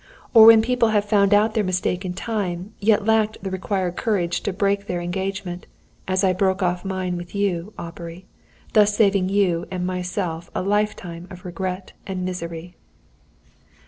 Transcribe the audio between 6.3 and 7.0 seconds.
broke off